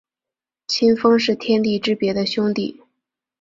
[0.65, 2.81] 清风是天地之别的兄弟。